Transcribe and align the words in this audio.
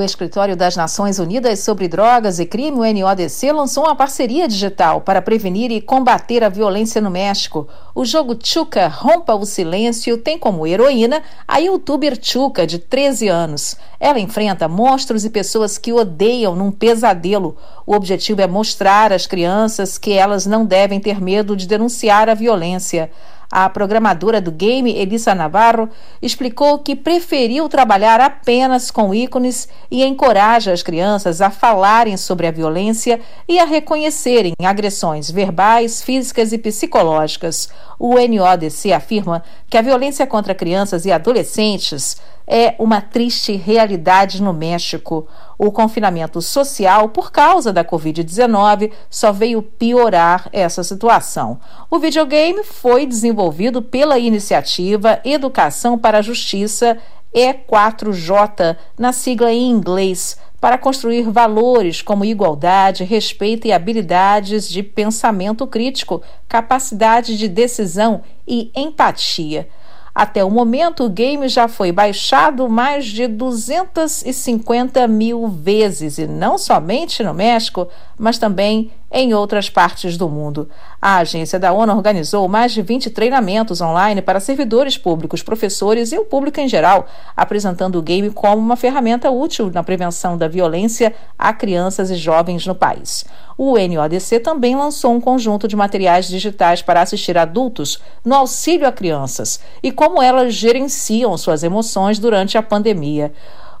O 0.00 0.02
Escritório 0.02 0.56
das 0.56 0.76
Nações 0.76 1.18
Unidas 1.18 1.58
sobre 1.58 1.86
Drogas 1.86 2.38
e 2.38 2.46
Crime, 2.46 2.78
o 2.78 2.90
NODC, 2.90 3.52
lançou 3.52 3.84
uma 3.84 3.94
parceria 3.94 4.48
digital 4.48 5.02
para 5.02 5.20
prevenir 5.20 5.70
e 5.70 5.78
combater 5.78 6.42
a 6.42 6.48
violência 6.48 7.02
no 7.02 7.10
México. 7.10 7.68
O 7.94 8.02
jogo 8.02 8.34
Chuca 8.42 8.88
Rompa 8.88 9.34
o 9.34 9.44
Silêncio 9.44 10.16
tem 10.16 10.38
como 10.38 10.66
heroína 10.66 11.22
a 11.46 11.58
youtuber 11.58 12.18
Chuca, 12.18 12.66
de 12.66 12.78
13 12.78 13.28
anos. 13.28 13.76
Ela 14.00 14.18
enfrenta 14.18 14.66
monstros 14.66 15.26
e 15.26 15.28
pessoas 15.28 15.76
que 15.76 15.92
odeiam 15.92 16.56
num 16.56 16.72
pesadelo. 16.72 17.54
O 17.86 17.94
objetivo 17.94 18.40
é 18.40 18.46
mostrar 18.46 19.12
às 19.12 19.26
crianças 19.26 19.98
que 19.98 20.14
elas 20.14 20.46
não 20.46 20.64
devem 20.64 20.98
ter 20.98 21.20
medo 21.20 21.54
de 21.54 21.66
denunciar 21.66 22.30
a 22.30 22.34
violência. 22.34 23.10
A 23.52 23.68
programadora 23.68 24.40
do 24.40 24.52
game, 24.52 24.96
Elisa 24.96 25.34
Navarro, 25.34 25.88
explicou 26.22 26.78
que 26.78 26.94
preferiu 26.94 27.68
trabalhar 27.68 28.20
apenas 28.20 28.92
com 28.92 29.12
ícones 29.12 29.68
e 29.90 30.04
encoraja 30.04 30.72
as 30.72 30.84
crianças 30.84 31.40
a 31.40 31.50
falarem 31.50 32.16
sobre 32.16 32.46
a 32.46 32.52
violência 32.52 33.20
e 33.48 33.58
a 33.58 33.64
reconhecerem 33.64 34.52
agressões 34.62 35.28
verbais, 35.28 36.00
físicas 36.00 36.52
e 36.52 36.58
psicológicas. 36.58 37.68
O 37.98 38.14
NODC 38.14 38.92
afirma 38.92 39.42
que 39.68 39.76
a 39.76 39.82
violência 39.82 40.26
contra 40.28 40.54
crianças 40.54 41.04
e 41.04 41.10
adolescentes 41.10 42.16
é 42.52 42.74
uma 42.80 43.00
triste 43.00 43.54
realidade 43.54 44.42
no 44.42 44.52
México. 44.52 45.28
O 45.56 45.70
confinamento 45.70 46.42
social 46.42 47.08
por 47.10 47.30
causa 47.30 47.72
da 47.72 47.84
Covid-19 47.84 48.90
só 49.08 49.30
veio 49.30 49.62
piorar 49.62 50.48
essa 50.52 50.82
situação. 50.82 51.60
O 51.88 52.00
videogame 52.00 52.64
foi 52.64 53.06
desenvolvido 53.40 53.80
pela 53.80 54.18
iniciativa 54.18 55.18
Educação 55.24 55.98
para 55.98 56.18
a 56.18 56.22
Justiça 56.22 56.98
E4J, 57.34 58.76
na 58.98 59.12
sigla 59.12 59.50
em 59.50 59.70
inglês, 59.70 60.36
para 60.60 60.76
construir 60.76 61.22
valores 61.22 62.02
como 62.02 62.24
igualdade, 62.24 63.02
respeito 63.02 63.66
e 63.66 63.72
habilidades 63.72 64.68
de 64.68 64.82
pensamento 64.82 65.66
crítico, 65.66 66.20
capacidade 66.46 67.38
de 67.38 67.48
decisão 67.48 68.20
e 68.46 68.70
empatia. 68.76 69.68
Até 70.14 70.44
o 70.44 70.50
momento, 70.50 71.04
o 71.04 71.08
game 71.08 71.48
já 71.48 71.66
foi 71.66 71.92
baixado 71.92 72.68
mais 72.68 73.06
de 73.06 73.26
250 73.26 75.06
mil 75.08 75.48
vezes, 75.48 76.18
e 76.18 76.26
não 76.26 76.58
somente 76.58 77.22
no 77.22 77.32
México, 77.32 77.88
mas 78.18 78.36
também 78.36 78.90
em 79.10 79.34
outras 79.34 79.68
partes 79.68 80.16
do 80.16 80.28
mundo. 80.28 80.68
A 81.02 81.16
agência 81.16 81.58
da 81.58 81.72
ONU 81.72 81.92
organizou 81.94 82.46
mais 82.46 82.72
de 82.72 82.80
20 82.80 83.10
treinamentos 83.10 83.80
online 83.80 84.22
para 84.22 84.38
servidores 84.38 84.96
públicos, 84.96 85.42
professores 85.42 86.12
e 86.12 86.18
o 86.18 86.24
público 86.24 86.60
em 86.60 86.68
geral, 86.68 87.06
apresentando 87.36 87.98
o 87.98 88.02
game 88.02 88.30
como 88.30 88.58
uma 88.58 88.76
ferramenta 88.76 89.30
útil 89.30 89.70
na 89.72 89.82
prevenção 89.82 90.38
da 90.38 90.46
violência 90.46 91.14
a 91.38 91.52
crianças 91.52 92.10
e 92.10 92.14
jovens 92.14 92.66
no 92.66 92.74
país. 92.74 93.24
O 93.58 93.76
NODC 93.76 94.40
também 94.40 94.76
lançou 94.76 95.12
um 95.12 95.20
conjunto 95.20 95.66
de 95.66 95.76
materiais 95.76 96.28
digitais 96.28 96.80
para 96.80 97.02
assistir 97.02 97.36
adultos 97.36 98.00
no 98.24 98.34
auxílio 98.34 98.86
a 98.86 98.92
crianças 98.92 99.60
e 99.82 99.90
como 99.90 100.22
elas 100.22 100.54
gerenciam 100.54 101.36
suas 101.36 101.62
emoções 101.62 102.18
durante 102.18 102.56
a 102.56 102.62
pandemia. 102.62 103.32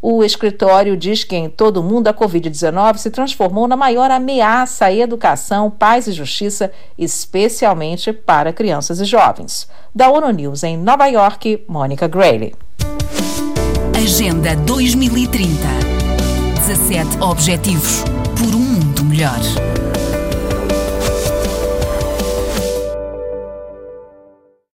O 0.00 0.22
escritório 0.22 0.96
diz 0.96 1.24
que 1.24 1.34
em 1.34 1.48
todo 1.48 1.78
o 1.78 1.82
mundo 1.82 2.06
a 2.06 2.14
Covid-19 2.14 2.98
se 2.98 3.10
transformou 3.10 3.66
na 3.66 3.76
maior 3.76 4.10
ameaça 4.10 4.86
à 4.86 4.94
educação, 4.94 5.70
paz 5.70 6.06
e 6.06 6.12
justiça, 6.12 6.70
especialmente 6.96 8.12
para 8.12 8.52
crianças 8.52 9.00
e 9.00 9.04
jovens. 9.04 9.68
Da 9.92 10.08
ONU 10.08 10.30
News 10.30 10.62
em 10.62 10.76
Nova 10.76 11.06
York, 11.06 11.64
Mônica 11.66 12.06
Grayley. 12.06 12.54
Agenda 13.96 14.54
2030. 14.54 15.48
17 16.66 17.20
Objetivos 17.20 18.04
por 18.36 18.54
um 18.54 18.58
mundo 18.58 19.04
melhor. 19.04 19.40